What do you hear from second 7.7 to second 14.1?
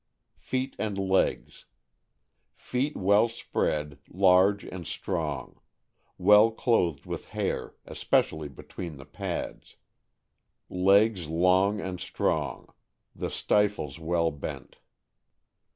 especially between the pads. Legs long and strong; the stifles